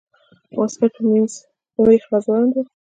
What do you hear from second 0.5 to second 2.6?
واسکټ په مېخ راځوړند